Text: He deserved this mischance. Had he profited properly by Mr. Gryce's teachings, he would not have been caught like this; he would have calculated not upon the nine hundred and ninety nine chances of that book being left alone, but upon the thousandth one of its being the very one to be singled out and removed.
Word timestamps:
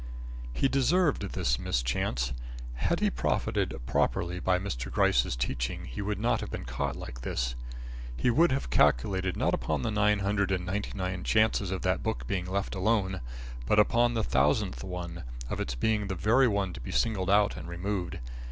He 0.51 0.67
deserved 0.67 1.33
this 1.33 1.59
mischance. 1.59 2.33
Had 2.73 3.01
he 3.01 3.11
profited 3.11 3.75
properly 3.85 4.39
by 4.39 4.57
Mr. 4.57 4.91
Gryce's 4.91 5.35
teachings, 5.35 5.89
he 5.91 6.01
would 6.01 6.17
not 6.17 6.41
have 6.41 6.49
been 6.49 6.65
caught 6.65 6.95
like 6.95 7.21
this; 7.21 7.53
he 8.17 8.31
would 8.31 8.51
have 8.51 8.71
calculated 8.71 9.37
not 9.37 9.53
upon 9.53 9.83
the 9.83 9.91
nine 9.91 10.17
hundred 10.17 10.51
and 10.51 10.65
ninety 10.65 10.93
nine 10.95 11.23
chances 11.23 11.69
of 11.69 11.83
that 11.83 12.01
book 12.01 12.25
being 12.25 12.45
left 12.47 12.73
alone, 12.73 13.21
but 13.67 13.77
upon 13.77 14.15
the 14.15 14.23
thousandth 14.23 14.83
one 14.83 15.23
of 15.51 15.59
its 15.59 15.75
being 15.75 16.07
the 16.07 16.15
very 16.15 16.47
one 16.47 16.73
to 16.73 16.81
be 16.81 16.89
singled 16.89 17.29
out 17.29 17.55
and 17.55 17.67
removed. 17.67 18.17